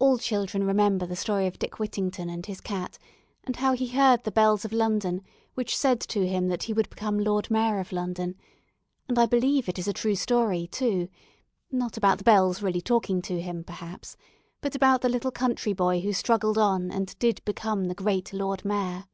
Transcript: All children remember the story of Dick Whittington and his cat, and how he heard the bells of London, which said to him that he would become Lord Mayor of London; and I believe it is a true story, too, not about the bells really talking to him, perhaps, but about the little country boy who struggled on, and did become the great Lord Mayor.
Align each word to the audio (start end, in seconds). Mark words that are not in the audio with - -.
All 0.00 0.18
children 0.18 0.64
remember 0.66 1.06
the 1.06 1.14
story 1.14 1.46
of 1.46 1.60
Dick 1.60 1.78
Whittington 1.78 2.28
and 2.28 2.44
his 2.44 2.60
cat, 2.60 2.98
and 3.44 3.54
how 3.54 3.72
he 3.72 3.86
heard 3.86 4.24
the 4.24 4.32
bells 4.32 4.64
of 4.64 4.72
London, 4.72 5.22
which 5.54 5.76
said 5.78 6.00
to 6.00 6.26
him 6.26 6.48
that 6.48 6.64
he 6.64 6.72
would 6.72 6.90
become 6.90 7.20
Lord 7.22 7.52
Mayor 7.52 7.78
of 7.78 7.92
London; 7.92 8.34
and 9.06 9.16
I 9.16 9.26
believe 9.26 9.68
it 9.68 9.78
is 9.78 9.86
a 9.86 9.92
true 9.92 10.16
story, 10.16 10.66
too, 10.66 11.08
not 11.70 11.96
about 11.96 12.18
the 12.18 12.24
bells 12.24 12.62
really 12.62 12.80
talking 12.80 13.22
to 13.22 13.40
him, 13.40 13.62
perhaps, 13.62 14.16
but 14.60 14.74
about 14.74 15.02
the 15.02 15.08
little 15.08 15.30
country 15.30 15.72
boy 15.72 16.00
who 16.00 16.12
struggled 16.12 16.58
on, 16.58 16.90
and 16.90 17.16
did 17.20 17.40
become 17.44 17.84
the 17.84 17.94
great 17.94 18.32
Lord 18.32 18.64
Mayor. 18.64 19.04